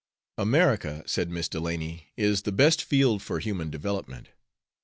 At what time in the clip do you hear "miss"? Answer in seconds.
1.29-1.47